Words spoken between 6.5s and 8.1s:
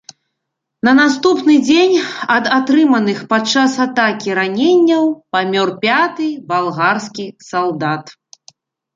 балгарскі салдат.